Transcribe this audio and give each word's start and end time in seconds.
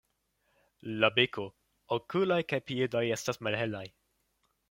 La 1.01 1.09
beko, 1.17 1.45
okuloj 1.97 2.39
kaj 2.53 2.59
piedoj 2.71 3.05
estas 3.19 3.41
malhelaj. 3.49 3.85